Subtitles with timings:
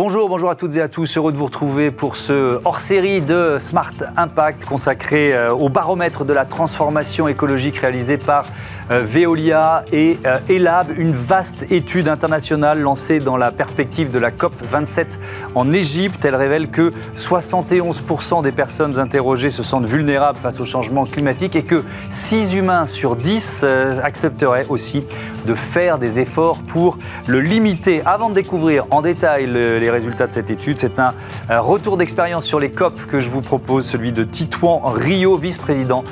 [0.00, 1.16] Bonjour, bonjour à toutes et à tous.
[1.16, 6.32] Heureux de vous retrouver pour ce hors-série de Smart Impact consacré euh, au baromètre de
[6.32, 8.44] la transformation écologique réalisé par
[8.92, 14.30] euh, Veolia et euh, Elab, une vaste étude internationale lancée dans la perspective de la
[14.30, 15.18] COP 27
[15.56, 16.24] en Égypte.
[16.24, 21.64] Elle révèle que 71% des personnes interrogées se sentent vulnérables face au changement climatique et
[21.64, 23.66] que 6 humains sur 10
[24.04, 25.04] accepteraient aussi
[25.46, 28.02] de faire des efforts pour le limiter.
[28.04, 30.78] Avant de découvrir en détail le les résultats de cette étude.
[30.78, 31.14] C'est un
[31.50, 36.04] retour d'expérience sur les COP que je vous propose, celui de Titouan Rio, vice-président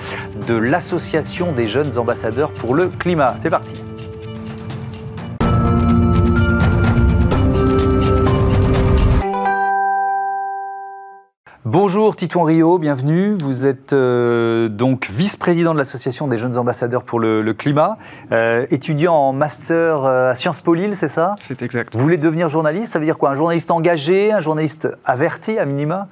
[0.47, 3.35] de l'Association des jeunes ambassadeurs pour le climat.
[3.37, 3.77] C'est parti.
[11.79, 13.35] Bonjour Titouan Rio, bienvenue.
[13.35, 17.99] Vous êtes euh, donc vice-président de l'Association des jeunes ambassadeurs pour le, climat,
[18.33, 21.33] euh, étudiant en master euh, à Sciences Po Lille, c'est ça?
[21.37, 21.95] C'est exact.
[21.95, 22.95] Vous voulez devenir journaliste?
[22.95, 23.29] Ça veut dire quoi?
[23.29, 26.07] Un journaliste engagé, un journaliste averti à minima?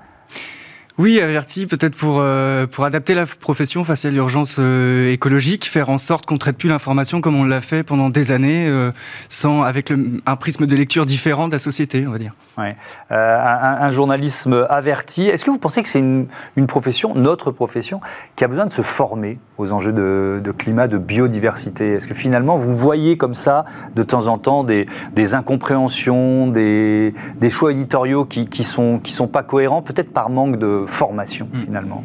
[0.97, 5.89] Oui, averti peut-être pour euh, pour adapter la profession face à l'urgence euh, écologique, faire
[5.89, 8.93] en sorte qu'on traite plus l'information comme on l'a fait pendant des années, euh,
[9.29, 12.35] sans avec un prisme de lecture différent de la société, on va dire.
[12.59, 12.77] Ouais.
[13.11, 15.29] Un, journalisme averti.
[15.29, 18.01] Est-ce que vous pensez que c'est une, une, profession, notre profession,
[18.37, 19.39] qui a besoin de se former?
[19.59, 24.03] Aux enjeux de, de climat, de biodiversité Est-ce que finalement vous voyez comme ça de
[24.03, 29.29] temps en temps des, des incompréhensions, des, des choix éditoriaux qui qui sont qui sont
[29.29, 31.65] pas cohérents, peut-être par manque de formation hmm.
[31.67, 32.05] finalement?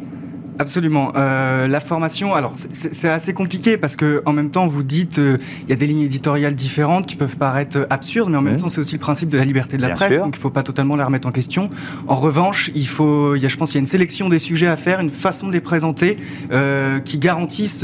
[0.60, 1.14] Absolument.
[1.16, 5.38] Euh, la formation, alors c'est assez compliqué parce que en même temps vous dites euh,
[5.62, 8.68] il y a des lignes éditoriales différentes qui peuvent paraître absurdes, mais en même temps
[8.68, 10.62] c'est aussi le principe de la liberté de la presse, donc il ne faut pas
[10.62, 11.70] totalement la remettre en question.
[12.08, 14.38] En revanche, il faut, il y a, je pense, qu'il y a une sélection des
[14.38, 16.18] sujets à faire, une façon de les présenter
[16.52, 17.82] euh, qui garantissent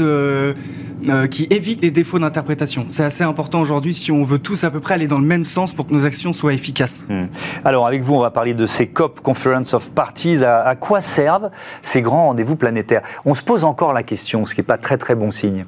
[1.09, 2.85] euh, qui évite les défauts d'interprétation.
[2.89, 5.45] C'est assez important aujourd'hui si on veut tous à peu près aller dans le même
[5.45, 7.05] sens pour que nos actions soient efficaces.
[7.09, 7.25] Hmm.
[7.63, 10.43] Alors avec vous, on va parler de ces COP, Conference of Parties.
[10.43, 11.49] À, quoi servent
[11.81, 13.01] ces grands rendez-vous planétaires?
[13.25, 15.65] On se pose encore la question, ce qui n'est pas très très bon signe.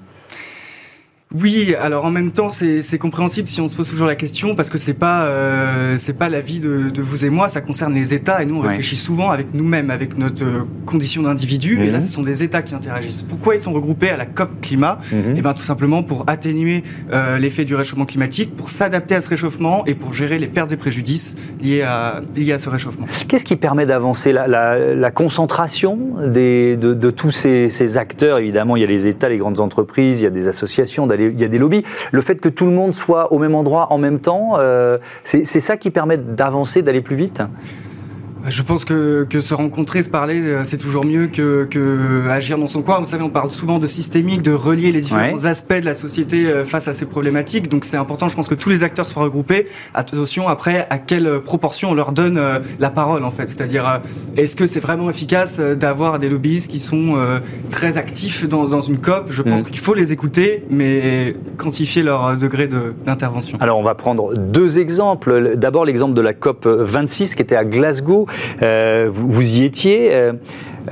[1.40, 4.72] Oui, alors en même temps, c'est compréhensible si on se pose toujours la question parce
[4.72, 8.16] que c'est pas euh, c'est pas l'avis de, de vous et moi, ça concerne les
[8.16, 11.84] États et nous on réfléchit souvent avec nous-mêmes, avec notre euh, condition d'individu.
[11.84, 12.02] Et là, mhm.
[12.02, 13.22] ce sont des États qui interagissent.
[13.22, 15.20] Pourquoi ils sont regroupés à la COP climat mhm.
[15.20, 16.82] Et eh bien tout simplement pour atténuer
[17.14, 20.72] euh, l'effet du réchauffement climatique, pour s'adapter à ce réchauffement et pour gérer les pertes
[20.72, 23.06] et préjudices liés à liés à ce réchauffement.
[23.28, 28.40] Qu'est-ce qui permet d'avancer la, la, la, concentration des, de, de tous ces, ces acteurs?
[28.40, 31.40] Évidemment, il y a les États, les grandes entreprises, il y a des associations il
[31.40, 31.84] y a des lobbies.
[32.12, 35.46] Le fait que tout le monde soit au même endroit en même temps, euh, c'est
[35.46, 37.42] ça qui permet d'avancer, d'aller plus vite?
[38.48, 42.58] Je pense que, que, se rencontrer, se parler, euh, c'est toujours mieux que, que, agir
[42.58, 43.00] dans son coin.
[43.00, 46.46] Vous savez, on parle souvent de systémique, de relier les différents aspects de la société
[46.46, 47.68] euh, face à ces problématiques.
[47.68, 49.68] Donc c'est important, je pense que tous les acteurs soient regroupés.
[49.94, 53.50] Attention après, à quelle proportion on leur donne euh, la parole en fait.
[53.50, 54.02] C'est-à-dire,
[54.38, 57.20] est-ce que c'est vraiment efficace d'avoir des lobbyistes qui sont
[57.72, 59.28] très actifs dans, dans, une COP?
[59.30, 59.66] Je pense mm.
[59.66, 63.58] qu'il faut les écouter, mais quantifier leur degré d'intervention.
[63.62, 65.56] Alors on va prendre deux exemples.
[65.56, 68.28] D'abord l'exemple de la COP 26 qui était à Glasgow.
[68.62, 70.14] Euh, vous, y étiez.
[70.14, 70.34] Euh,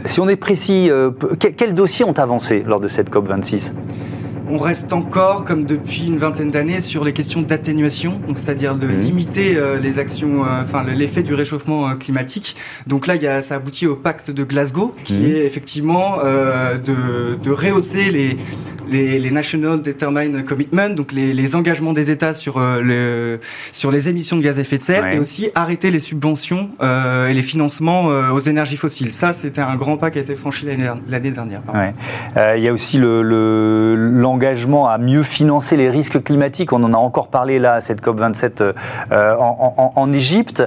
[0.06, 3.75] si on est précis, euh, quels dossiers ont avancé lors de cette COP 26
[4.50, 8.88] on reste encore, comme depuis une vingtaine d'années, sur les questions d'atténuation, donc c'est-à-dire de
[8.88, 9.00] mmh.
[9.02, 12.56] limiter les actions, enfin l'effet du réchauffement climatique.
[12.88, 15.25] Donc là, y a, ça aboutit au pacte de Glasgow, qui mmh.
[15.25, 18.38] est effectivement de, de, rehausser les,
[18.89, 23.39] les, National Determined Commitment, donc les, engagements des États sur, euh, le,
[23.71, 27.27] sur les émissions de gaz à effet de serre, et aussi arrêter les subventions euh,
[27.27, 29.11] et les financements euh, aux énergies fossiles.
[29.11, 31.61] Ça, c'était un grand pas qui a été franchi l'année dernière.
[32.55, 36.73] Il y a aussi l'engagement le, à mieux financer les risques climatiques.
[36.73, 38.73] On en a encore parlé là à cette COP27
[39.11, 40.63] en, en, Égypte.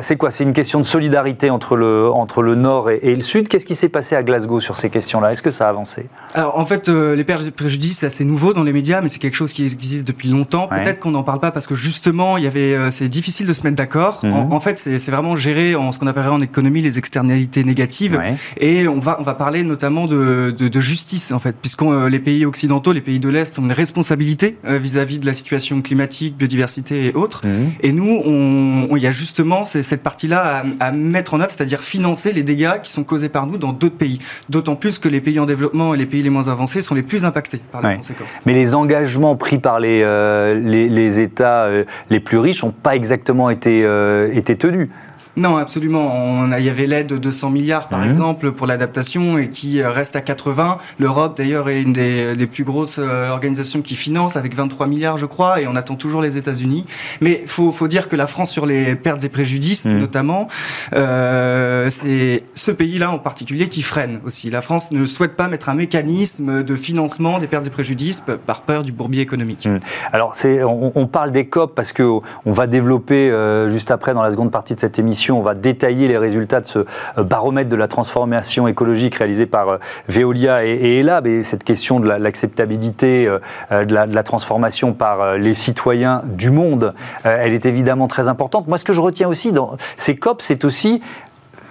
[0.00, 0.30] C'est quoi?
[0.30, 3.48] C'est une question de solidarité entre le, entre le Nord et, et le Sud.
[3.48, 5.32] Qu'est-ce qui s'est passé à Glasgow sur ces questions-là?
[5.32, 6.08] Est-ce que ça a avancé?
[6.34, 7.24] Alors en fait, les
[7.56, 10.68] préjudice, c'est assez nouveau dans les médias, mais c'est quelque chose qui existe depuis longtemps.
[10.68, 13.52] Peut-être qu'on n'en parle pas parce que justement, il y avait, euh, c'est difficile de
[13.52, 14.20] se mettre d'accord.
[14.24, 14.60] En, mhm.
[14.60, 18.20] fait, c'est vraiment gérer en ce qu'on appellerait en économie les externalités négatives.
[18.58, 22.18] Et on va, on va parler notamment de, de, justice, en fait, puisque euh, les
[22.18, 26.36] pays occidentaux, les pays de l'Est ont une responsabilité euh, vis-à-vis de la situation climatique,
[26.36, 27.46] biodiversité et autres.
[27.46, 27.72] Mhm.
[27.82, 32.32] Et nous, il y a justement cette partie-là à, à, mettre en œuvre, c'est-à-dire financer
[32.32, 34.18] les dégâts qui sont causés par nous dans d'autres pays.
[34.48, 37.02] D'autant plus que les pays en développement et les pays les moins avancés sont les
[37.02, 38.40] plus impactés par les conséquences.
[38.46, 42.96] Mais les engagements pris par les, euh, les, États euh, les plus riches n'ont pas
[42.96, 44.88] exactement été, euh, été tenus.
[45.36, 46.46] Non, absolument.
[46.56, 48.08] Il y avait l'aide de 200 milliards, par mhm.
[48.08, 50.78] exemple, pour l'adaptation et qui reste à 80.
[50.98, 55.60] L'Europe, d'ailleurs, est une des, plus grosses organisations qui finance, avec 23 milliards, je crois,
[55.60, 56.84] et on attend toujours les États-Unis.
[57.20, 59.98] Mais il faut, faut, dire que la France, sur les pertes et préjudices, mhm.
[59.98, 60.46] notamment,
[60.92, 64.50] c'est ce pays-là en particulier qui freine aussi.
[64.50, 68.62] La France ne souhaite pas mettre un mécanisme de financement des pertes et préjudices par
[68.62, 69.66] peur du bourbier économique.
[69.66, 69.78] Hmm.
[70.12, 74.30] Alors, on, on, parle des COP parce qu'on va développer euh, juste après, dans la
[74.30, 76.80] seconde partie de cette émission, on va détailler les résultats de ce
[77.18, 79.78] euh, baromètre de la transformation écologique réalisé par euh,
[80.08, 81.26] Veolia et, Elab.
[81.26, 83.26] Et cette question de l'acceptabilité
[83.70, 86.94] de, la, transformation par les citoyens du monde,
[87.24, 88.68] elle est évidemment très importante.
[88.68, 91.00] Moi, ce que je retiens aussi dans ces COP, c'est aussi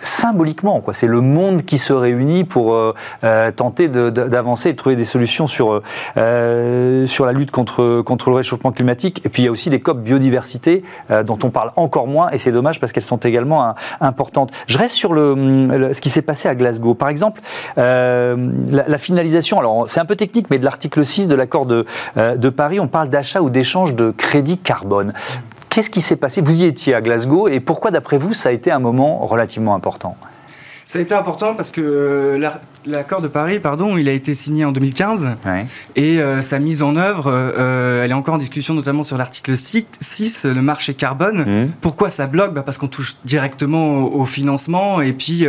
[0.03, 0.81] symboliquement.
[0.81, 0.93] Quoi.
[0.93, 5.05] C'est le monde qui se réunit pour euh, euh, tenter d'avancer et de trouver des
[5.05, 5.81] solutions sur,
[6.17, 9.21] euh, sur la lutte contre, contre le réchauffement climatique.
[9.25, 10.83] Et puis il y a aussi les COP biodiversité
[11.25, 14.51] dont on parle encore moins et c'est dommage parce qu'elles sont également importantes.
[14.67, 16.93] Je reste sur le, ce qui s'est passé à Glasgow.
[16.93, 17.41] Par exemple,
[17.77, 18.35] la,
[18.87, 21.85] la, finalisation, alors c'est un peu technique, mais de l'article 6 de l'accord de,
[22.17, 25.13] de Paris, on parle d'achat ou d'échange de crédits carbone.
[25.73, 26.41] Qu'est-ce qui s'est passé?
[26.41, 29.73] Vous y étiez à Glasgow et pourquoi, d'après vous, ça a été un moment relativement
[29.73, 30.15] important?
[30.85, 32.49] Ça a été important parce que euh,
[32.85, 35.29] l'accord de Paris, pardon, il a été signé en 2015
[35.95, 39.55] et euh, sa mise en œuvre, euh, elle est encore en discussion, notamment sur l'article
[39.55, 41.45] 6, le marché carbone.
[41.45, 41.71] Mmh.
[41.81, 42.53] Pourquoi ça bloque?
[42.53, 45.45] Bah Parce qu'on touche directement au, financement et puis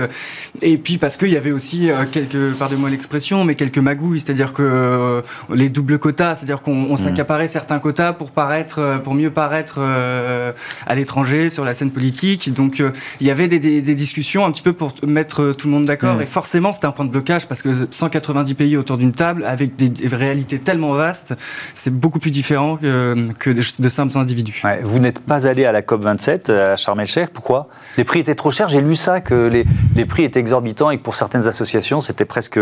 [0.61, 5.23] et puis parce qu'il y avait aussi quelques, pardonnez-moi l'expression, mais quelques magouilles, c'est-à-dire que
[5.53, 6.97] les doubles quotas, c'est-à-dire qu'on mmh.
[6.97, 12.53] s'accaparait certains quotas pour paraître, pour mieux paraître à l'étranger sur la scène politique.
[12.53, 12.83] Donc
[13.21, 16.17] il y avait des, des discussions un petit peu pour mettre tout le monde d'accord.
[16.17, 16.23] Mm.
[16.23, 19.77] Et forcément, c'était un point de blocage parce que 190 pays autour d'une table, avec
[19.77, 21.35] des, réalités tellement vastes,
[21.75, 24.63] c'est beaucoup plus différent que, que de, simples individus.
[24.83, 27.31] vous n'êtes pas allé à la COP27 à Sharm el-Sheikh.
[27.33, 27.69] Pourquoi?
[27.97, 28.69] Les prix étaient trop chers.
[28.69, 29.65] J'ai lu ça, que les,
[29.97, 32.59] les, prix étaient exorbitants et que pour certaines associations, c'était presque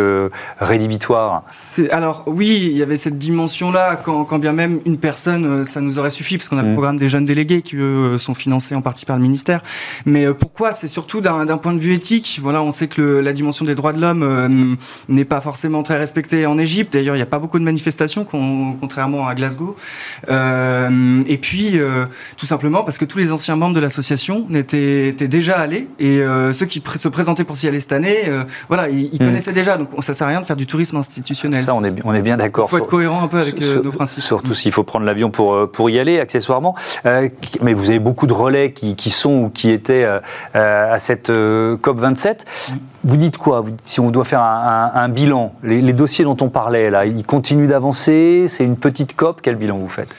[0.60, 1.44] rédhibitoire.
[1.90, 5.80] Alors, oui, il y avait cette dimension-là, quand, quand, bien même une personne, euh, ça
[5.80, 6.74] nous aurait suffi, parce qu'on a le mm.
[6.74, 9.62] programme des jeunes délégués qui, eux, sont financés en partie par le ministère.
[10.06, 10.72] Mais euh, pourquoi?
[10.72, 12.40] C'est surtout d'un point de vue éthique.
[12.42, 14.76] Voilà, on sait que la dimension des droits de l'homme euh,
[15.08, 16.92] n'est pas forcément très respectée en Égypte.
[16.92, 19.76] D'ailleurs, il n'y a pas beaucoup de manifestations, contrairement à Glasgow.
[20.28, 22.06] Euh, et puis, euh,
[22.36, 26.20] tout simplement parce que tous les anciens membres de l'association étaient, déjà allés et
[26.52, 28.30] ceux qui se présentaient pour s'y aller cette année,
[28.68, 29.18] voilà, ils, hmm.
[29.18, 29.76] connaissaient déjà.
[29.76, 31.62] Donc, ça sert à rien de faire du tourisme institutionnel.
[31.62, 32.66] Ça, on est, on est bien d'accord.
[32.68, 34.22] Il faut être cohérent un peu avec nos principes.
[34.22, 36.74] Surtout s'il faut prendre l'avion pour, pour y aller, accessoirement.
[37.04, 40.06] mais vous avez beaucoup de relais qui, qui sont ou qui étaient
[40.54, 41.30] à cette
[41.82, 42.41] COP 27.
[43.04, 47.06] Vous dites quoi Si on doit faire un, bilan, les, dossiers dont on parlait, là,
[47.06, 50.14] ils continuent d'avancer C'est une petite COP Quel bilan vous faites?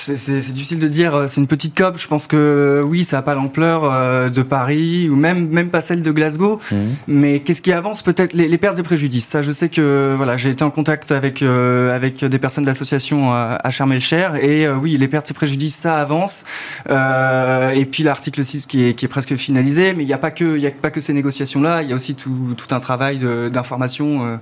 [0.00, 1.98] C'est difficile de dire, euh, c'est une petite COP.
[1.98, 5.68] Je pense que euh, oui, ça n'a pas l'ampleur euh, de Paris ou même, même
[5.68, 6.60] pas celle de Glasgow.
[6.70, 6.78] Mhm.
[7.08, 8.02] Mais qu'est-ce qui avance?
[8.02, 9.28] Peut-être les, pertes et préjudices.
[9.28, 13.32] Ça, je sais que voilà, j'ai été en contact avec, avec des personnes de l'association
[13.32, 16.44] à Charmel cher Et oui, les pertes et préjudices, ça avance.
[16.88, 19.94] et puis l'article 6 qui est, qui est presque finalisé.
[19.94, 21.82] Mais il n'y a, pas que, a pas que ces négociations-là.
[21.82, 23.20] Il y a aussi tout, tout un travail
[23.50, 24.40] d'information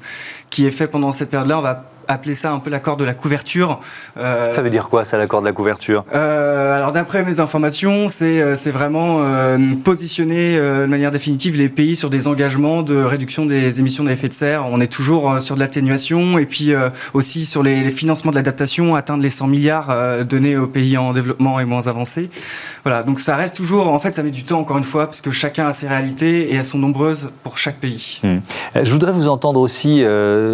[0.50, 1.58] qui est fait pendant cette période-là.
[1.58, 3.80] On va appeler ça un peu l'accord de la couverture.
[4.16, 6.04] Euh, ça veut dire quoi, ça, l'accord de la couverture?
[6.14, 9.18] euh, Alors, d'après mes informations, c'est euh, vraiment
[9.84, 14.32] positionner de manière définitive les pays sur des engagements de réduction des émissions d'effet de
[14.32, 14.66] serre.
[14.70, 16.72] On est toujours sur de l'atténuation et puis
[17.14, 21.60] aussi sur les, financements de l'adaptation, atteindre les 100 milliards donnés aux pays en développement
[21.60, 22.30] et moins avancés.
[22.84, 25.20] Voilà, donc ça reste toujours, en fait, ça met du temps, encore une fois, parce
[25.20, 28.20] que chacun a ses réalités et elles sont nombreuses pour chaque pays.
[28.22, 28.38] Hmm.
[28.80, 30.04] Je voudrais vous entendre aussi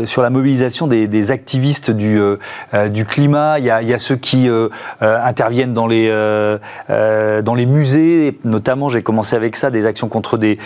[0.04, 2.36] sur la mobilisation des, des acteurs activistes du, euh,
[2.72, 4.70] euh, du climat, il y, a, ceux qui euh,
[5.02, 6.08] interviennent dans les,
[6.88, 10.58] dans les musées, notamment, j'ai commencé avec ça, des actions contre des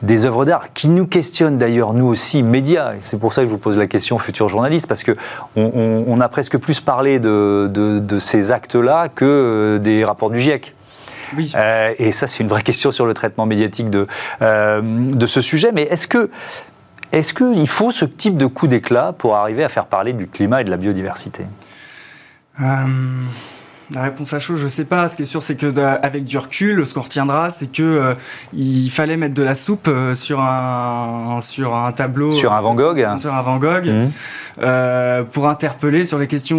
[0.00, 2.92] des œuvres d'art qui nous questionnent d'ailleurs nous aussi médias.
[3.00, 5.16] C'est pour ça que je vous pose la question, futurs journalistes, parce que
[5.56, 10.72] on, a presque plus parlé de, de, ces actes-là que des rapports du GIEC.
[11.36, 11.52] Oui.
[11.98, 14.06] et ça, c'est une vraie question sur le traitement médiatique de,
[14.40, 15.72] de ce sujet.
[15.72, 16.30] Mais est-ce que
[17.12, 20.60] est-ce qu'il faut ce type de coup d'éclat pour arriver à faire parler du climat
[20.60, 21.44] et de la biodiversité?
[22.60, 22.86] Euh,
[23.94, 25.08] la réponse à chaud, je sais pas.
[25.08, 28.14] Ce qui est sûr, c'est que avec du recul, ce qu'on retiendra, c'est que euh,
[28.52, 32.74] il fallait mettre de la soupe euh, sur un sur un tableau, sur un Van
[32.74, 34.10] Gogh, sur un Van Gogh, mmh.
[34.62, 36.58] euh, pour interpeller sur les questions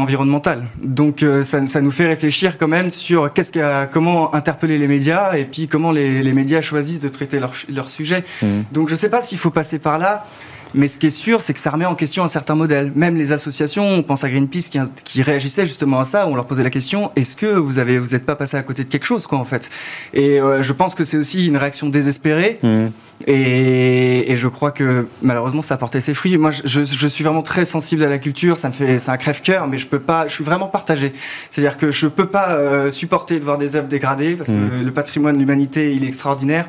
[0.00, 0.64] environnementales.
[0.82, 3.52] Donc ça, ça, nous fait réfléchir quand même sur qu'est-ce
[3.86, 7.90] comment interpeller les médias et puis comment les, les médias choisissent de traiter leur, leur
[7.90, 8.24] sujet.
[8.42, 8.46] Mmh.
[8.72, 10.24] Donc je sais pas s'il faut passer par là.
[10.74, 12.92] Mais ce qui est sûr, c'est que ça remet en question un certain modèle.
[12.94, 16.46] Même les associations, on pense à Greenpeace qui, qui réagissaient justement à ça, on leur
[16.46, 19.06] posait la question est-ce que vous avez vous n'êtes pas passé à côté de quelque
[19.06, 19.70] chose, quoi, en fait?
[20.14, 22.58] Et euh, je pense que c'est aussi une réaction désespérée.
[22.62, 22.86] Mmh.
[23.26, 26.36] Et, et, je crois que malheureusement, ça a porté ses fruits.
[26.38, 28.58] Moi, je, je, suis vraiment très sensible à la culture.
[28.58, 30.26] Ça me fait, c'est un crève-cœur, mais je peux pas.
[30.26, 31.12] Je suis vraiment partagé.
[31.48, 34.84] C'est-à-dire que je peux pas euh, supporter de voir des œuvres dégradées parce que mmh.
[34.84, 36.66] le patrimoine de l'humanité, il est extraordinaire.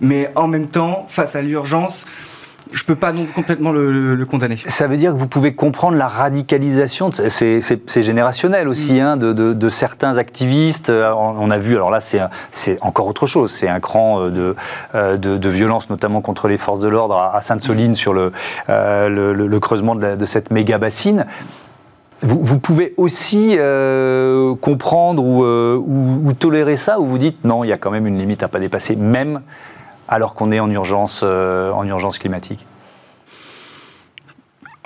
[0.00, 2.04] Mais en même temps, face à l'urgence
[2.72, 4.56] je ne peux pas non complètement le, condamner.
[4.56, 9.04] Ça veut dire que vous pouvez comprendre la radicalisation, c'est générationnel aussi, mm.
[9.04, 10.90] hein, de, certains activistes.
[10.90, 14.54] Euh, on a vu, alors là c'est encore autre chose, c'est un cran euh,
[14.94, 17.96] euh, de, de, violence, notamment contre les forces de l'ordre à Sainte-Soline mm.
[17.96, 18.32] sur le,
[18.68, 21.26] le, creusement de, cette méga bassine.
[22.22, 23.58] Vous, pouvez aussi
[24.60, 28.18] comprendre ou, ou, tolérer ça, ou vous dites non, il y a quand même une
[28.18, 29.42] limite à pas dépasser, même
[30.14, 32.66] alors qu'on est en urgence, euh, en urgence climatique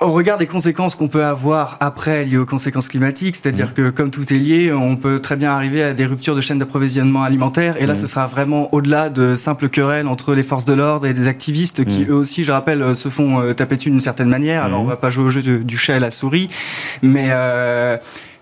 [0.00, 3.72] au regard des conséquences qu'on peut avoir après liées aux conséquences climatiques, c'est-à-dire mmh.
[3.72, 6.58] que comme tout est lié, on peut très bien arriver à des ruptures de chaînes
[6.58, 7.82] d'approvisionnement alimentaire.
[7.82, 7.96] Et là, mmh.
[7.96, 11.84] ce sera vraiment au-delà de simples querelles entre les forces de l'ordre et des activistes
[11.84, 12.10] qui, mmh.
[12.10, 14.62] eux aussi, je rappelle, se font euh, taper dessus d'une certaine manière.
[14.62, 16.48] Alors, on va pas jouer au jeu du chat et la souris,
[17.02, 17.96] mais euh,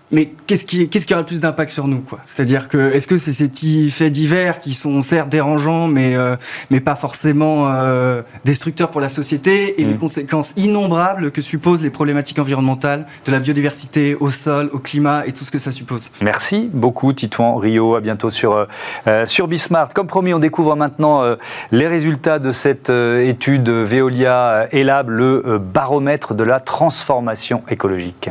[0.09, 2.19] mais qu'est-ce qui, qu'est-ce qui aura le plus d'impact sur nous, quoi?
[2.23, 6.37] C'est-à-dire que est-ce que c'est ces petits faits divers qui sont certes dérangeants, mais euh,
[6.69, 9.99] mais pas forcément euh, destructeurs pour la société et les mm.
[9.99, 15.33] conséquences innombrables que supposent les problématiques environnementales, de la biodiversité, au sol, au climat et
[15.33, 16.09] tout ce que ça suppose.
[16.21, 17.95] Merci beaucoup, Titouan Rio.
[17.95, 18.65] À bientôt sur
[19.07, 19.93] euh, sur Bismart.
[19.93, 21.23] Comme promis, on découvre maintenant
[21.71, 28.29] les résultats de cette étude Veolia Elab, le baromètre de la transformation écologique.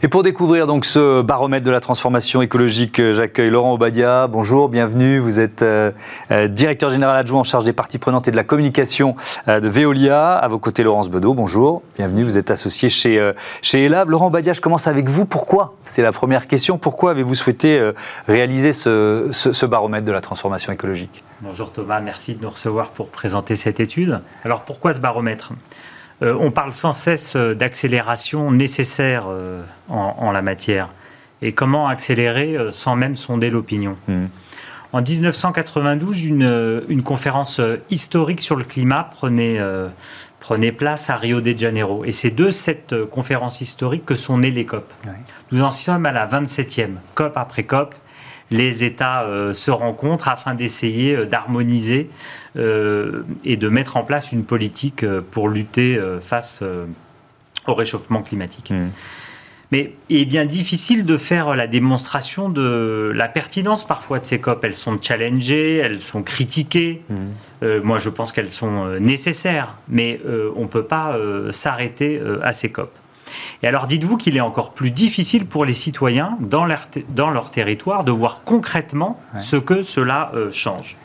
[0.00, 4.28] Et pour découvrir donc ce baromètre de la transformation écologique, euh, j'accueille Laurent Obadia.
[4.28, 5.18] Bonjour, bienvenue.
[5.18, 5.90] Vous êtes euh,
[6.30, 9.16] euh, directeur général adjoint en charge des parties prenantes et de la communication
[9.48, 10.34] de Veolia.
[10.34, 11.34] À vos côtés, Laurence Bedeau.
[11.34, 12.22] Bonjour, bienvenue.
[12.22, 13.34] Vous êtes associé chez,
[13.72, 14.10] Elab.
[14.10, 15.24] Laurent Obadia, je commence avec vous.
[15.24, 15.74] Pourquoi?
[15.84, 16.78] C'est la première question.
[16.78, 17.90] Pourquoi avez-vous souhaité
[18.28, 21.24] réaliser ce, ce baromètre de la transformation écologique?
[21.40, 24.20] Bonjour Thomas, merci de nous recevoir pour présenter cette étude.
[24.44, 25.52] Alors pourquoi ce baromètre?
[26.22, 30.88] Euh, on parle sans cesse euh, d'accélération nécessaire euh, en, la matière.
[31.42, 34.26] Et comment accélérer sans même sonder l'opinion hmm.
[34.92, 37.60] En 1992, une, conférence
[37.90, 42.04] historique sur le climat prenait, place à Rio de Janeiro.
[42.06, 44.90] Et c'est de cette conférence historique que sont nées les COP.
[45.52, 47.94] Nous en sommes à la 27e, COP après COP
[48.50, 52.10] les États euh, se rencontrent afin d'essayer euh, d'harmoniser
[52.56, 56.62] euh, et de mettre en place une politique pour lutter face
[57.66, 58.70] au réchauffement climatique.
[58.70, 58.88] Mmh.
[59.70, 64.40] Mais il est bien difficile de faire la démonstration de la pertinence parfois de ces
[64.40, 64.64] COP.
[64.64, 67.02] Elles sont challengées, elles sont critiquées.
[67.10, 67.66] Mmh.
[67.82, 70.20] moi, je pense qu'elles sont nécessaires, mais
[70.56, 71.16] on ne peut pas
[71.50, 72.90] s'arrêter à ces COP.
[73.62, 77.50] Et alors dites-vous qu'il est encore plus difficile pour les citoyens dans leur, dans leur
[77.50, 80.96] territoire de voir concrètement ce que cela euh, change.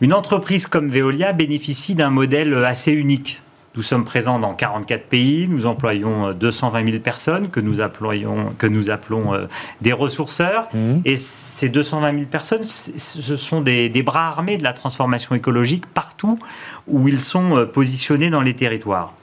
[0.00, 3.42] Une entreprise comme Veolia bénéficie d'un modèle euh, assez unique.
[3.74, 8.52] Nous sommes présents dans 44 pays, nous employons 220 euh, 000 personnes que nous, appelons,
[8.58, 9.32] que nous appelons
[9.80, 10.68] des ressourceurs.
[10.74, 10.96] Mmh.
[11.06, 15.86] Et ces 220 000 personnes, ce sont des, des, bras armés de la transformation écologique
[15.86, 16.38] partout
[16.86, 19.14] où ils sont positionnés dans les territoires.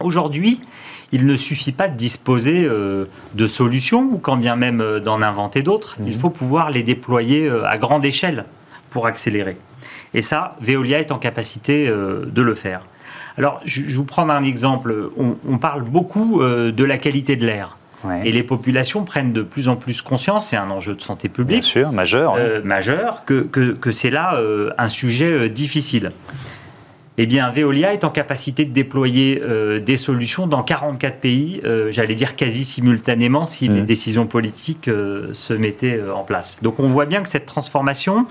[0.00, 0.62] Aujourd'hui,
[1.12, 5.22] il ne suffit pas de disposer euh, de solutions, ou quand bien même euh, d'en
[5.22, 5.96] inventer d'autres.
[6.00, 6.18] Il mhm.
[6.18, 8.44] faut pouvoir les déployer euh, à grande échelle
[8.90, 9.56] pour accélérer.
[10.14, 12.80] Et ça, Veolia est en capacité de le faire.
[13.36, 15.10] Alors, je, vous prends un exemple.
[15.18, 17.76] On, parle beaucoup de la qualité de l'air.
[18.24, 21.62] Et les populations prennent de plus en plus conscience, c'est un enjeu de santé publique.
[21.62, 22.36] Bien sûr, majeur.
[22.64, 24.40] Majeur, que, que c'est là
[24.78, 26.12] un sujet difficile
[27.18, 31.90] eh bien, Veolia est en capacité de déployer euh, des solutions dans 44 pays, euh,
[31.90, 33.84] j'allais dire quasi simultanément si les mmh.
[33.86, 36.58] décisions politiques euh, se mettaient en place.
[36.60, 38.26] Donc on voit bien que cette transformation,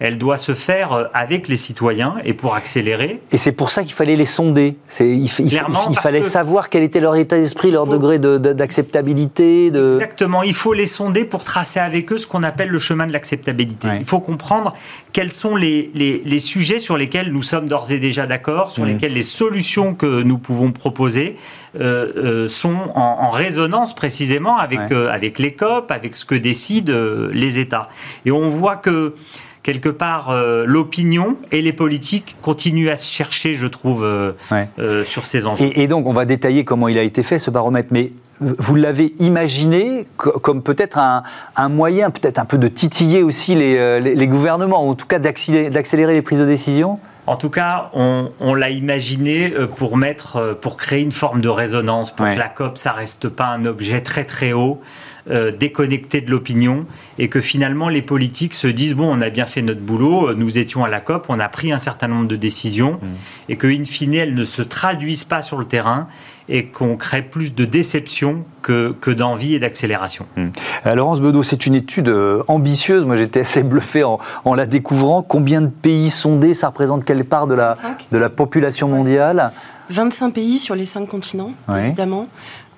[0.00, 3.20] elle doit se faire euh, avec les citoyens et pour accélérer.
[3.32, 4.76] Et c'est pour ça qu'il fallait les sonder.
[5.00, 9.70] Il, il, fallait savoir quel était leur état d'esprit, leur degré d'acceptabilité.
[9.70, 13.06] De, Exactement, il faut les sonder pour tracer avec eux ce qu'on appelle le chemin
[13.06, 13.88] de l'acceptabilité.
[13.98, 14.74] Il faut comprendre
[15.12, 18.88] quels sont les, les, sujets sur lesquels nous sommes d'ores et déjà d'accord, sur mmh.
[18.88, 21.36] lesquels les solutions que nous pouvons proposer
[21.80, 26.92] euh, euh, sont en, résonance précisément avec, avec les COP, avec ce que décident
[27.32, 27.88] les États.
[28.24, 29.14] Et on voit que
[29.64, 34.32] quelque part, euh, l'opinion et les politiques continuent à se chercher, je trouve, euh,
[34.78, 35.72] euh, sur ces enjeux.
[35.74, 37.88] Et, donc, on va détailler comment il a été fait, ce baromètre.
[37.90, 44.00] Mais vous l'avez imaginé comme peut-être un, moyen, peut-être un peu de titiller aussi les,
[44.00, 46.98] les gouvernements, ou en tout cas d'accélérer les prises de décision?
[47.26, 52.26] En tout cas, on, l'a imaginé pour mettre, pour créer une forme de résonance, pour
[52.26, 54.82] que la COP, ça reste pas un objet très très haut,
[55.30, 56.84] euh, déconnecté de l'opinion,
[57.18, 60.58] et que finalement les politiques se disent bon, on a bien fait notre boulot, nous
[60.58, 63.06] étions à la COP, on a pris un certain nombre de décisions, mm.
[63.50, 66.08] et que in fine elles ne se traduisent pas sur le terrain,
[66.48, 70.26] et qu'on crée plus de déception que, que d'envie et d'accélération.
[70.36, 70.48] Hmm.
[70.86, 73.04] Euh, Laurence Bedeau, c'est une étude euh, ambitieuse.
[73.04, 75.22] Moi, j'étais assez bluffé en, en, la découvrant.
[75.22, 77.74] Combien de pays sondés Ça représente quelle part de la,
[78.12, 79.52] de la population mondiale?
[79.90, 82.26] 25 pays sur les 5 continents, évidemment.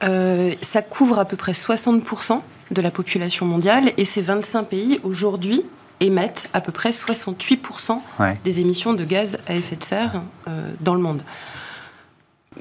[0.04, 3.92] Euh, ça couvre à peu près 60% de la population mondiale.
[3.96, 5.64] Et ces 25 pays, aujourd'hui,
[6.00, 8.00] émettent à peu près 68%
[8.44, 10.20] des émissions de gaz à effet de serre
[10.80, 11.22] dans le monde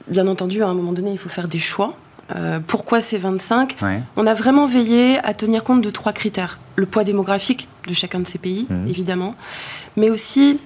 [0.07, 1.95] bien entendu, à un moment donné, il faut faire des choix.
[2.35, 3.75] Euh, pourquoi ces 25
[4.17, 6.59] On a vraiment veillé à tenir compte de trois critères.
[6.75, 8.87] Le poids démographique de chacun de ces pays, mhm.
[8.87, 9.35] évidemment,
[9.95, 10.59] mais aussi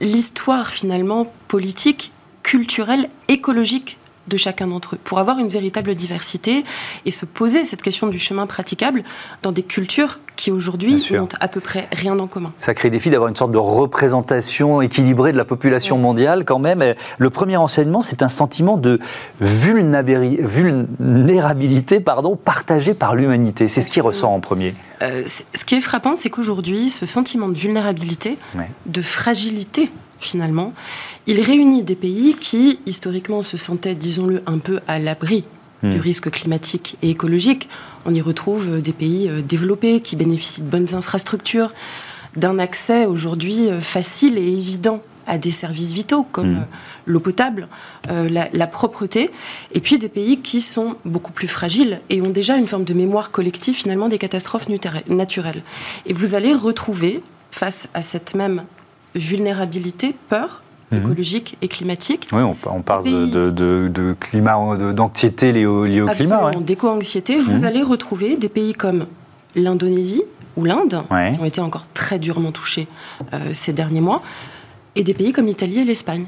[0.00, 3.98] l'histoire finalement politique, culturelle, écologique
[4.28, 6.64] de chacun d'entre eux, pour avoir une véritable diversité
[7.04, 9.02] et se poser cette question du chemin praticable
[9.42, 12.52] dans des cultures qui aujourd'hui n'ont à peu près rien en commun.
[12.58, 16.94] Ça crée défi d'avoir une sorte de représentation équilibrée de la population mondiale quand même.
[17.18, 18.98] Le premier enseignement, c'est un sentiment de
[19.40, 23.68] vulnérabilité pardon, partagé par l'humanité.
[23.68, 24.74] C'est ce qui ressort en premier.
[25.02, 25.22] Euh,
[25.54, 28.38] ce qui est frappant, c'est qu'aujourd'hui, ce sentiment de vulnérabilité,
[28.86, 29.90] de fragilité
[30.22, 30.72] finalement,
[31.26, 35.44] il réunit des pays qui, historiquement, se sentaient, disons-le, un peu à l'abri
[35.82, 36.00] du hmm.
[36.00, 37.68] risque climatique et écologique.
[38.06, 41.72] On y retrouve des pays euh, développés qui bénéficient de bonnes infrastructures,
[42.36, 46.56] d'un accès aujourd'hui euh, facile et évident à des services vitaux comme hmm.
[46.56, 47.68] euh, l'eau potable,
[48.08, 49.30] la, propreté,
[49.72, 52.94] et puis des pays qui sont beaucoup plus fragiles et ont déjà une forme de
[52.94, 54.68] mémoire collective finalement des catastrophes
[55.08, 55.62] naturelles.
[56.06, 58.64] Et vous allez retrouver, face à cette même
[59.14, 60.98] vulnérabilité, peur, mhm.
[60.98, 62.28] écologique et climatique.
[62.32, 66.52] Oui, on, parle de, climat, d'anxiété liée au, liée au climat.
[66.60, 67.38] d'éco-anxiété.
[67.38, 67.64] Vous mhm.
[67.64, 69.06] allez retrouver des pays comme
[69.54, 70.24] l'Indonésie
[70.56, 72.86] ou l'Inde, qui ont été encore très durement touchés
[73.32, 74.22] euh, ces derniers mois,
[74.96, 76.26] et des pays comme l'Italie et l'Espagne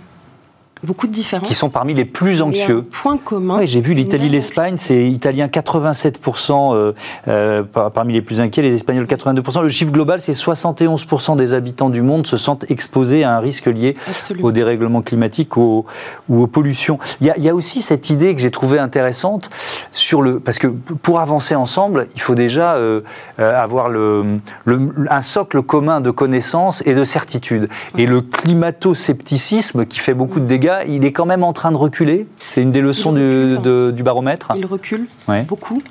[0.83, 1.49] beaucoup de différences.
[1.49, 2.83] Qui sont parmi les plus anxieux.
[2.83, 3.65] point commun.
[3.65, 6.93] j'ai vu l'Italie, l'Espagne, c'est italien 87% euh,
[7.29, 9.63] euh, parmi les plus inquiets, les Espagnols 82%.
[9.63, 13.67] Le chiffre global, c'est 71% des habitants du monde se sentent exposés à un risque
[13.67, 13.97] lié
[14.43, 15.87] au dérèglement climatique ou
[16.29, 16.99] aux pollutions.
[17.21, 19.51] Il y, a, aussi cette idée que j'ai trouvée intéressante
[19.93, 23.03] sur le, parce que pour avancer ensemble, il faut déjà euh,
[23.39, 27.69] avoir le, un socle commun de connaissances et de certitudes.
[27.97, 31.77] Et le climato-scepticisme qui fait beaucoup de dégâts il est quand même en train de
[31.77, 32.27] reculer.
[32.37, 34.53] C'est une des leçons du, baromètre.
[34.57, 35.07] Il recule
[35.47, 35.83] beaucoup.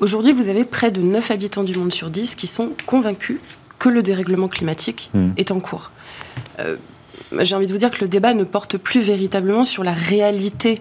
[0.00, 3.40] Aujourd'hui, vous avez près de 9 habitants du monde sur 10 qui sont convaincus
[3.78, 5.30] que le dérèglement climatique hmm.
[5.36, 5.92] est en cours.
[6.60, 6.76] Euh,
[7.40, 10.80] j'ai envie de vous dire que le débat ne porte plus véritablement sur la réalité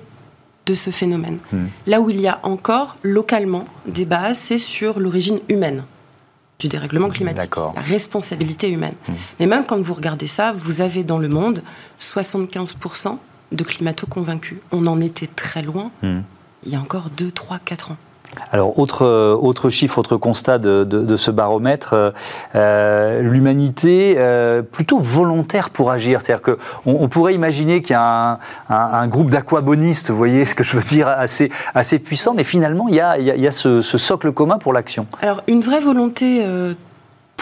[0.66, 1.40] de ce phénomène.
[1.52, 1.66] Hmm.
[1.88, 5.84] Là où il y a encore localement débat, c'est sur l'origine humaine
[6.60, 8.96] du dérèglement climatique, la responsabilité humaine.
[9.08, 9.14] Hmm.
[9.40, 11.62] Mais même quand vous regardez ça, vous avez dans le monde
[12.00, 13.18] 75%
[13.52, 14.60] de climato-convaincus.
[14.72, 16.20] On en était très loin hmm.
[16.66, 17.98] il y a encore 2, 3, 4 ans.
[18.52, 22.12] Alors, autre, euh, autre chiffre, autre constat de, ce baromètre, euh,
[22.56, 24.18] euh, l'humanité
[24.72, 26.22] plutôt volontaire pour agir.
[26.22, 30.64] C'est-à-dire qu'on on pourrait imaginer qu'il y a un, groupe d'aquabonistes, vous voyez ce que
[30.64, 33.82] je veux dire, assez, assez puissant, mais finalement, il y a, il y a, ce,
[33.82, 35.06] ce, socle commun pour l'action.
[35.22, 36.46] Alors, une vraie volonté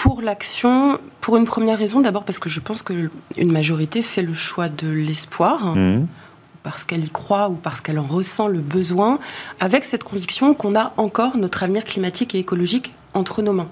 [0.01, 4.33] pour l'action, pour une première raison, d'abord parce que je pense qu'une majorité fait le
[4.33, 6.07] choix de l'espoir, mmh.
[6.63, 9.19] parce qu'elle y croit ou parce qu'elle en ressent le besoin,
[9.59, 13.69] avec cette conviction qu'on a encore notre avenir climatique et écologique entre nos mains.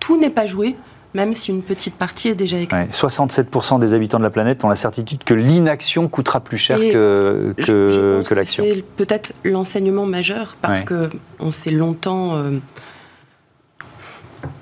[0.00, 0.76] Tout n'est pas joué,
[1.12, 2.90] même si une petite partie est déjà écrite.
[2.90, 7.54] 67% des habitants de la planète ont la certitude que l'inaction coûtera plus cher que,
[7.58, 8.64] que, l'action.
[8.66, 12.34] C'est peut-être l'enseignement majeur, parce que qu'on s'est longtemps...
[12.36, 12.60] Euh,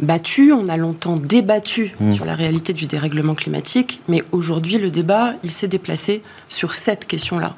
[0.00, 2.12] battu, on a longtemps débattu mmh.
[2.12, 7.06] sur la réalité du dérèglement climatique, mais aujourd'hui, le débat, il s'est déplacé sur cette
[7.06, 7.56] question-là.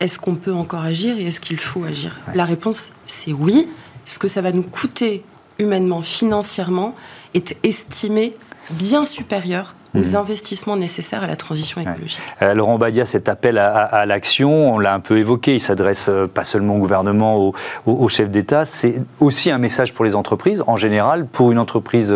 [0.00, 2.18] Est-ce qu'on peut encore agir et est-ce qu'il faut agir?
[2.34, 3.68] La réponse, c'est oui.
[4.06, 5.24] Ce que ça va nous coûter
[5.58, 6.94] humainement, financièrement,
[7.34, 8.34] est estimé
[8.70, 10.16] bien supérieur aux mhm.
[10.16, 12.20] investissements nécessaires à la transition écologique.
[12.42, 16.26] Euh, Laurent Badia, cet appel à, l'action, on l'a un peu évoqué, il s'adresse euh,
[16.26, 17.52] pas seulement au gouvernement,
[17.86, 22.14] au, chef d'État, c'est aussi un message pour les entreprises en général, pour une entreprise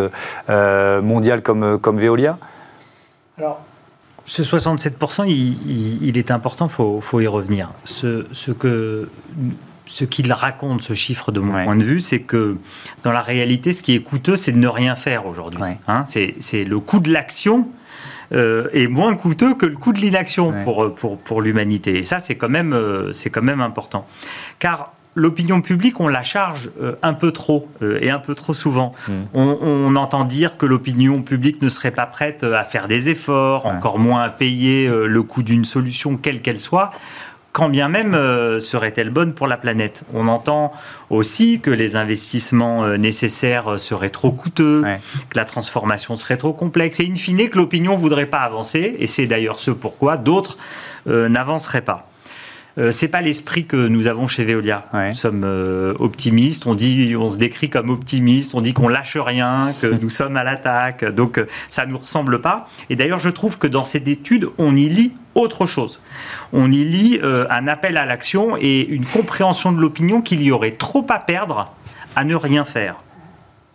[0.51, 2.39] euh, mondiale comme, comme Veolia?
[3.39, 3.61] Alors,
[4.27, 7.71] ce 67%, il, est important, il faut, faut, y revenir.
[7.85, 9.09] Ce, ce que
[9.87, 12.57] ce qu'il raconte, ce chiffre de mon point de vue, c'est que
[13.03, 15.62] dans la réalité, ce qui est coûteux, c'est de ne rien faire aujourd'hui.
[15.88, 16.05] Hein.
[16.07, 17.68] c'est le coût de l'action
[18.33, 21.99] euh, est moins coûteux que le coût de l'inaction pour, pour, pour l'humanité.
[21.99, 24.07] Et ça, c'est quand, même, euh, c'est quand même important.
[24.59, 28.55] Car l'opinion publique, on la charge euh, un peu trop euh, et un peu trop
[28.55, 28.94] souvent.
[29.09, 29.12] Mm.
[29.35, 33.99] On, entend dire que l'opinion publique ne serait pas prête à faire des efforts, encore
[33.99, 36.90] moins à payer le coût d'une solution, quelle qu'elle soit
[37.55, 40.03] quand bien même euh, serait-elle bonne pour la planète.
[40.12, 40.73] On entend
[41.09, 44.83] aussi que les investissements euh, nécessaires seraient trop coûteux,
[45.31, 49.07] que la transformation serait trop complexe, et in fine que l'opinion voudrait pas avancer, et
[49.07, 50.59] c'est d'ailleurs ce pourquoi d'autres
[51.07, 52.09] euh, n'avanceraient pas.
[52.77, 54.85] Euh, c'est pas l'esprit que nous avons chez Veolia.
[54.93, 56.67] Nous sommes euh, optimistes.
[56.67, 58.55] On dit, on se décrit comme optimistes.
[58.55, 61.05] On dit qu'on lâche rien, que nous sommes à l'attaque.
[61.05, 62.69] Donc euh, ça nous ressemble pas.
[62.91, 66.01] Et d'ailleurs, je trouve que dans cette étude, on y lit autre chose.
[66.53, 70.73] On y lit un appel à l'action et une compréhension de l'opinion qu'il y aurait
[70.73, 71.73] trop à perdre
[72.15, 72.97] à ne rien faire.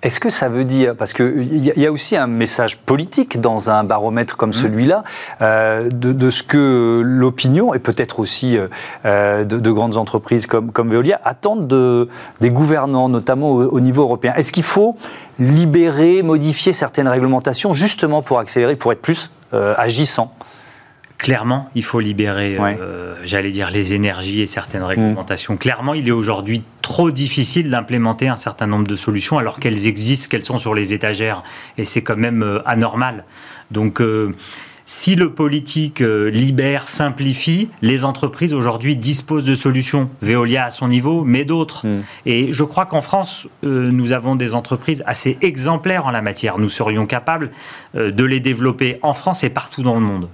[0.02, 3.84] Est-ce que ça veut dire, parce qu'il y, a aussi un message politique dans un
[3.84, 4.54] baromètre comme mmh.
[4.54, 5.04] celui-là,
[5.42, 8.68] euh, de, ce que l'opinion, et peut-être aussi euh,
[9.06, 12.08] euh, de, grandes entreprises comme, comme Veolia, attendent de,
[12.40, 14.96] des gouvernants, notamment au, niveau européen Est-ce qu'il faut
[15.38, 20.34] libérer, modifier certaines réglementations, justement pour accélérer, pour être plus agissant?
[21.20, 25.58] Clairement, il faut libérer, euh, j'allais dire, les énergies et certaines réglementations.
[25.58, 30.30] Clairement, il est aujourd'hui trop difficile d'implémenter un certain nombre de solutions alors qu'elles existent,
[30.32, 31.44] qu'elles sont sur les étagères.
[31.78, 33.26] Et c'est quand même euh, anormal.
[33.70, 34.34] Donc, euh,
[34.86, 40.10] si le politique libère, simplifie, les entreprises aujourd'hui disposent de solutions.
[40.22, 41.86] Veolia à son niveau, mais d'autres.
[41.86, 42.04] Mm.
[42.26, 46.58] Et je crois qu'en France, nous avons des entreprises assez exemplaires en la matière.
[46.58, 47.52] Nous serions capables
[47.94, 50.28] de les développer en France et partout dans le monde.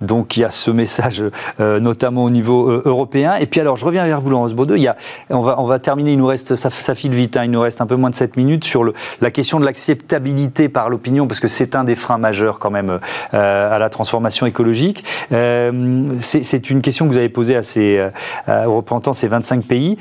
[0.00, 1.24] Donc il y a ce message
[1.60, 3.36] euh, notamment au niveau euh, européen.
[3.36, 4.76] Et puis alors je reviens vers vous Laurence Baudeux.
[4.76, 4.96] Il y a,
[5.28, 7.60] on, va, on va terminer, il nous reste, ça, ça file vite, hein, il nous
[7.60, 8.84] reste un peu moins de 7 minutes sur
[9.20, 12.98] la question de l'acceptabilité par l'opinion, parce que c'est un des freins majeurs quand même
[13.34, 15.04] euh, à la transformation écologique.
[15.30, 18.08] c'est une question que vous avez posée à ces,
[18.48, 19.96] aux représentants ces 25 pays.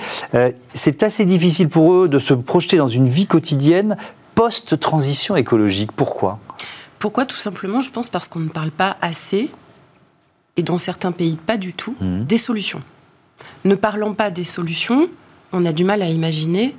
[0.70, 3.98] c'est assez difficile pour eux de se projeter dans une vie quotidienne
[4.36, 5.92] post-transition écologique.
[5.92, 6.40] Pourquoi?
[7.00, 7.26] Pourquoi?
[7.26, 9.52] Tout simplement, je pense parce qu'on ne parle pas assez
[10.58, 12.24] et dans certains pays pas du tout, mmh.
[12.24, 12.82] des solutions.
[13.66, 15.10] Ne parlant pas des solutions,
[15.52, 16.76] on a du mal à imaginer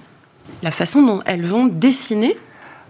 [0.63, 2.37] la façon dont elles vont dessiner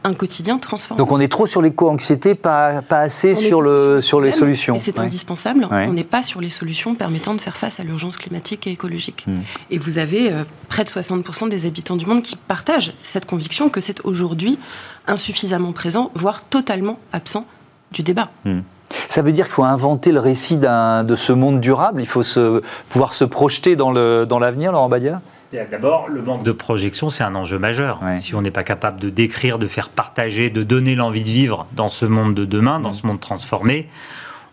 [0.02, 0.98] un quotidien transformé.
[0.98, 4.76] Donc on est trop sur l'éco-anxiété, pas, pas assez sur, le, sur les solutions.
[4.78, 5.68] C'est indispensable.
[5.70, 9.24] On n'est pas sur les solutions permettant de faire face à l'urgence climatique et écologique.
[9.26, 9.38] Mmh.
[9.70, 13.68] Et vous avez euh, près de 60% des habitants du monde qui partagent cette conviction
[13.68, 14.58] que c'est aujourd'hui
[15.06, 17.46] insuffisamment présent, voire totalement absent
[17.92, 18.30] du débat.
[18.44, 18.60] Mmh.
[19.08, 22.62] Ça veut dire qu'il faut inventer le récit de ce monde durable, il faut se,
[22.88, 25.18] pouvoir se projeter dans l'avenir, dans Laurent Badia?
[25.52, 28.00] D'abord, le manque de projection, c'est un enjeu majeur.
[28.18, 31.66] Si on n'est pas capable de décrire, de faire partager, de donner l'envie de vivre
[31.72, 32.92] dans ce monde de demain, dans mm.
[32.92, 33.88] ce monde transformé,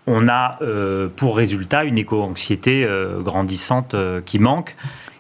[0.08, 4.76] on a euh, pour résultat une éco-anxiété euh, grandissante euh, qui manque.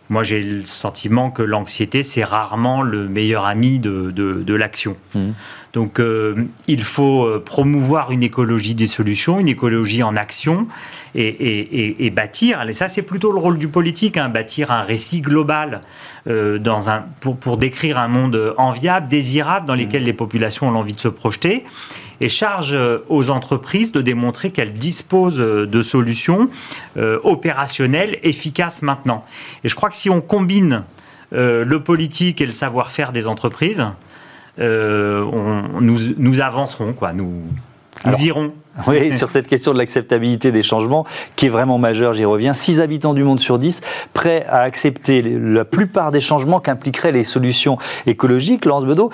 [0.09, 4.95] Moi, j'ai le sentiment que l'anxiété, c'est rarement le meilleur ami de, de, l'action.
[5.13, 5.31] Mmh.
[5.77, 6.33] Donc, euh,
[6.67, 10.67] il faut euh, promouvoir une écologie des solutions, une écologie en action,
[11.13, 15.81] et, bâtir, et ça c'est plutôt le rôle du politique, hein, bâtir un récit global
[16.27, 16.57] euh,
[17.19, 21.09] pour, pour décrire un monde enviable, désirable, dans lequel les populations ont envie de se
[21.09, 21.63] projeter
[22.21, 22.75] et charge
[23.07, 26.49] aux entreprises de démontrer qu'elles disposent de solutions
[26.95, 29.23] opérationnelles efficaces maintenant.
[29.63, 30.83] Et je crois que si on combine
[31.31, 33.85] le politique et le savoir-faire des entreprises,
[34.59, 37.13] on, nous, nous, avancerons, quoi.
[37.13, 37.43] Nous,
[38.05, 38.53] nous irons.
[38.85, 41.03] Oui, sur cette question de l'acceptabilité des changements,
[41.35, 42.53] qui est vraiment majeure, j'y reviens.
[42.53, 43.81] 6 habitants du monde sur 10
[44.13, 48.65] prêts à accepter la plupart des changements qu'impliqueraient les solutions écologiques.
[48.65, 49.09] Laurence Bedeau,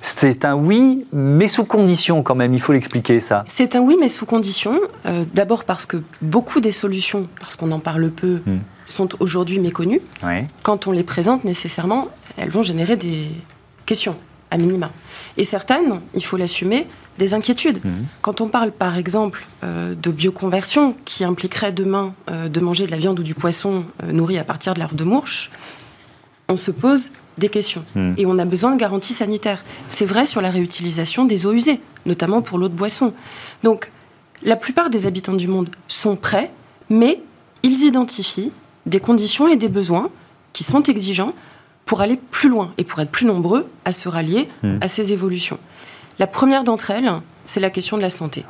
[0.00, 3.44] c'est un oui, mais sous condition quand même, il faut l'expliquer ça.
[3.48, 4.78] C'est un oui, mais sous condition.
[5.06, 8.58] Euh, d'abord parce que beaucoup des solutions, parce qu'on en parle peu, hmm.
[8.86, 10.00] sont aujourd'hui méconnues.
[10.62, 13.26] Quand on les présente nécessairement, elles vont générer des
[13.84, 14.14] questions,
[14.50, 14.90] à minima.
[15.36, 16.86] Et certaines, il faut l'assumer,
[17.18, 17.84] des inquiétudes.
[17.84, 18.04] Hmm.
[18.22, 22.90] Quand on parle par exemple euh, de bioconversion, qui impliquerait demain euh, de manger de
[22.90, 25.50] la viande ou du poisson nourri à partir de l'herbe de mourche,
[26.48, 27.84] on se pose des questions.
[27.94, 28.14] Hmm.
[28.16, 29.64] Et on a besoin de garanties sanitaires.
[29.88, 33.12] C'est vrai sur la réutilisation des eaux usées, notamment pour l'eau de boisson.
[33.62, 33.90] Donc,
[34.42, 36.52] la plupart des habitants du monde sont prêts,
[36.90, 37.20] mais
[37.62, 38.52] ils identifient
[38.86, 40.10] des conditions et des besoins
[40.52, 41.34] qui sont exigeants
[41.88, 44.76] pour aller plus loin et pour être plus nombreux à se rallier hmm.
[44.82, 45.58] à ces évolutions.
[46.18, 47.10] La première d'entre elles,
[47.46, 48.44] c'est la question de la santé.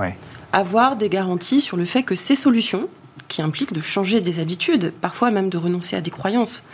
[0.52, 2.88] Avoir des garanties sur le fait que ces solutions,
[3.28, 6.64] qui impliquent de changer des habitudes, parfois même de renoncer à des croyances,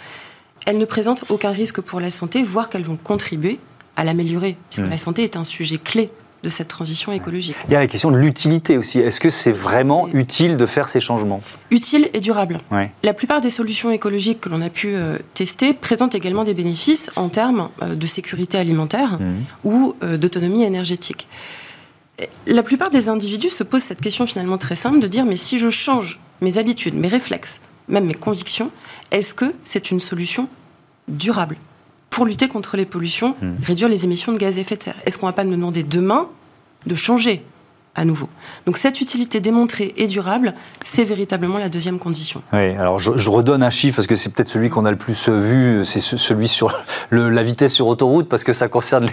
[0.65, 3.61] elles ne présentent aucun risque pour la santé, voire qu'elles vont contribuer
[3.97, 4.91] à l'améliorer, puisque mmh.
[4.91, 6.11] la santé est un sujet clé
[6.45, 7.57] de cette transition écologique.
[7.69, 9.01] Il y a la question de l'utilité aussi.
[9.01, 11.41] Est-ce que c'est vraiment utile de faire ces changements?
[11.71, 12.61] Utile et durable.
[13.03, 17.11] La plupart des solutions écologiques que l'on a pu euh, tester présentent également des bénéfices
[17.17, 19.33] en termes euh, de sécurité alimentaire mmh.
[19.65, 21.27] ou euh, d'autonomie énergétique.
[22.47, 25.59] La plupart des individus se posent cette question finalement très simple de dire mais si
[25.59, 28.71] je change mes habitudes, mes réflexes, même mes convictions,
[29.11, 30.49] est-ce que c'est une solution
[31.09, 31.57] durable?
[32.15, 33.51] Pour lutter contre les pollutions, mmh.
[33.65, 35.57] réduire les émissions de gaz à effet de serre Est-ce qu'on ne va pas nous
[35.57, 36.29] demander demain
[36.87, 37.43] de changer
[37.95, 38.29] à nouveau.
[38.67, 42.43] Donc cette utilité démontrée et durable, c'est véritablement la deuxième condition.
[42.53, 45.29] Oui, alors je, redonne un chiffre parce que c'est peut-être celui qu'on a le plus
[45.29, 46.73] vu, c'est celui sur
[47.11, 49.07] la vitesse sur autoroute parce que ça concerne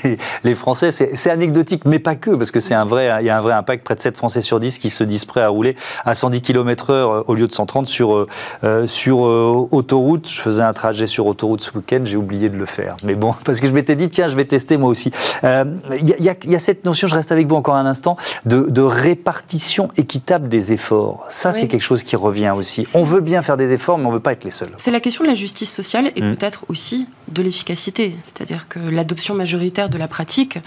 [0.44, 0.92] les, Français.
[0.92, 3.54] C'est anecdotique, mais pas que, parce que c'est un vrai, il y a un vrai
[3.54, 3.84] impact.
[3.86, 6.92] Près de 7 Français sur 10 qui se disent prêts à rouler à 110 km/h
[6.92, 8.28] euh, au lieu de 130 sur, euh,
[8.64, 10.30] euh, sur autoroute.
[10.30, 12.98] Je faisais un trajet sur autoroute ce week-end, j'ai oublié de le faire.
[13.04, 15.12] Mais bon, parce que je m'étais dit, tiens, je vais tester moi aussi.
[15.44, 18.82] Il y, y, a cette notion, je reste avec vous encore un instant, de de
[18.82, 21.26] répartition équitable des efforts.
[21.30, 22.88] Ça, c'est quelque chose qui revient aussi.
[22.94, 24.72] On veut bien faire des efforts, mais on ne veut pas être les seuls.
[24.78, 26.36] C'est la question de la justice sociale et mm.
[26.36, 28.16] peut-être aussi de l'efficacité.
[28.24, 30.58] C'est-à-dire que l'adoption majoritaire de la pratique,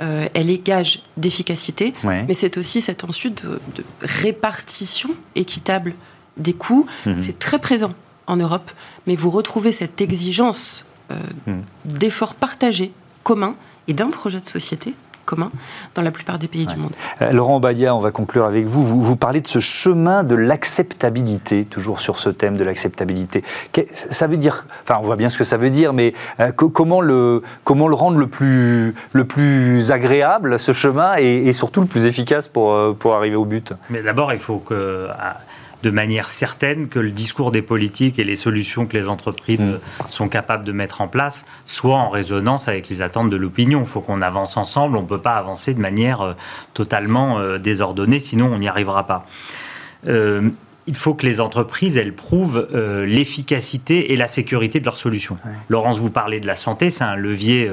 [0.00, 5.94] euh, elle est gage d'efficacité, mais c'est aussi cette ensuite de, répartition équitable
[6.38, 6.86] des coûts.
[7.06, 7.18] Mm-hmm.
[7.18, 7.92] C'est très présent
[8.26, 8.72] en Europe,
[9.06, 11.14] mais vous retrouvez cette exigence euh,
[11.46, 11.60] mm.
[11.84, 13.54] d'efforts partagés, communs,
[13.86, 15.50] et d'un projet de société commun
[15.94, 16.92] dans la plupart des pays du monde.
[17.20, 18.84] Euh, Laurent Badia, on va conclure avec vous.
[18.84, 19.00] vous.
[19.00, 19.16] vous.
[19.16, 23.42] parlez de ce chemin de l'acceptabilité, toujours sur ce thème de l'acceptabilité.
[23.92, 27.00] Ça veut dire, enfin on voit bien ce que ça veut dire, mais euh, comment,
[27.00, 31.86] le, comment le rendre le plus, le plus agréable, ce chemin, et, et surtout le
[31.86, 33.72] plus efficace pour, euh, pour arriver au but?
[33.90, 35.08] Mais d'abord, il faut que
[35.82, 39.78] de manière certaine que le discours des politiques et les solutions que les entreprises mm.
[40.08, 43.80] sont capables de mettre en place soient en résonance avec les attentes de l'opinion.
[43.80, 46.34] Il faut qu'on avance ensemble, on ne peut pas avancer de manière euh,
[46.74, 49.26] totalement euh, désordonnée, sinon on n'y arrivera pas.
[50.06, 50.50] Euh,
[50.86, 52.66] il faut que les entreprises, elles prouvent
[53.06, 55.38] l'efficacité et la sécurité de leurs solutions.
[55.68, 57.70] Laurence, vous parlez de la santé, c'est un levier,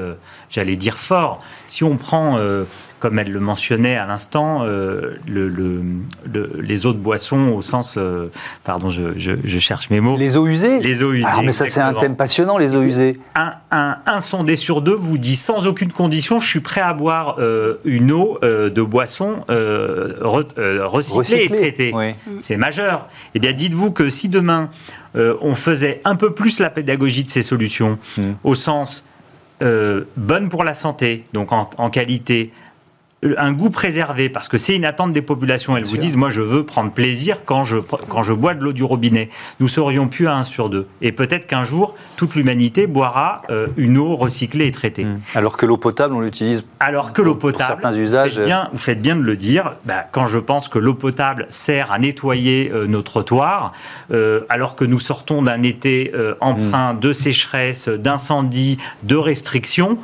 [0.48, 1.42] j'allais dire, fort.
[1.66, 2.38] Si on prend
[3.00, 5.82] comme elle le mentionnait à l'instant, euh, le,
[6.60, 8.30] les eaux de boissons au sens, euh,
[8.62, 10.16] pardon, je, cherche mes mots.
[10.18, 10.78] Les eaux usées?
[10.80, 11.26] Les eaux usées.
[11.28, 13.14] Ah, mais ça c'est un thème passionnant, les eaux usées.
[13.34, 17.36] Un, un, sondé sur deux vous dit sans aucune condition, je suis prêt à boire
[17.38, 21.94] euh, une eau de boisson recyclée, et traitée.
[22.40, 23.08] C'est majeur.
[23.34, 24.68] Eh bien, dites-vous que si demain
[25.14, 28.32] on faisait un peu plus la pédagogie de ces solutions, hmm.
[28.44, 29.04] au sens
[29.60, 32.52] bonne pour la santé, donc en, en qualité,
[33.36, 35.76] un goût préservé, parce que c'est une attente des populations.
[35.76, 38.72] Elles vous disent, moi je veux prendre plaisir quand je, quand je bois de l'eau
[38.72, 39.28] du robinet.
[39.60, 40.86] Nous serions plus à 1 sur 2.
[41.02, 45.04] Et peut-être qu'un jour, toute l'humanité boira euh, une eau recyclée et traitée.
[45.04, 45.20] Hmm.
[45.34, 48.30] Alors que l'eau potable, on l'utilise Alors que l'eau potable, certains usages...
[48.30, 50.94] Vous faites, bien, vous faites bien de le dire, bah, quand je pense que l'eau
[50.94, 53.72] potable sert à nettoyer euh, nos trottoirs,
[54.12, 57.00] euh, alors que nous sortons d'un été empreint hmm.
[57.00, 59.98] de sécheresse, d'incendie, de restrictions,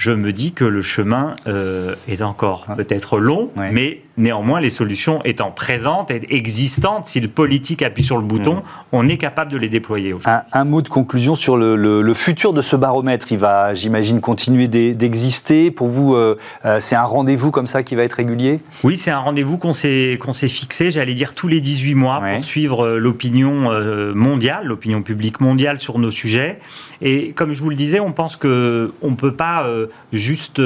[0.00, 5.20] je me dis que le chemin euh, est encore peut-être long, mais Néanmoins, les solutions
[5.24, 8.62] étant présentes et existantes, si le politique appuie sur le bouton, mm.
[8.92, 12.62] on est capable de les déployer un, un, mot de conclusion sur le, futur de
[12.62, 13.26] ce baromètre.
[13.30, 15.70] Il va, j'imagine, continuer d'exister.
[15.70, 18.60] Pour vous, euh, euh, c'est un rendez-vous comme ça qui va être régulier?
[18.84, 22.84] Oui, c'est un rendez-vous qu'on s'est fixé, j'allais dire, tous les 18 mois pour suivre
[22.86, 23.70] euh, l'opinion
[24.14, 26.58] mondiale, l'opinion publique mondiale sur nos sujets.
[27.02, 29.66] Et comme je vous le disais, on pense qu'on ne peut pas
[30.12, 30.60] juste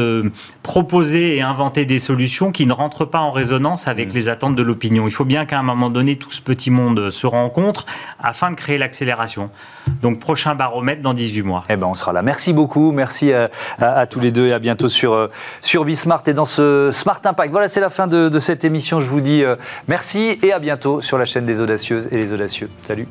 [0.62, 4.16] proposer et inventer des solutions qui ne rentrent pas en résonance avec mm.
[4.16, 5.06] les attentes de l'opinion.
[5.06, 7.84] Il faut bien qu'à un moment donné, tout ce petit monde se rencontre
[8.22, 9.50] afin de créer l'accélération.
[10.02, 11.64] Donc, prochain baromètre dans 18 mois.
[11.68, 12.22] Eh ben, on sera là.
[12.22, 12.92] Merci beaucoup.
[12.92, 15.28] Merci à, tous les deux et à bientôt sur, euh,
[15.60, 17.50] sur Bismart et dans ce Smart Impact.
[17.50, 19.00] Voilà, c'est la fin de, cette émission.
[19.00, 19.56] Je vous dis euh,
[19.88, 22.68] merci et à bientôt sur la chaîne des audacieuses et les audacieux.
[22.86, 23.06] Salut.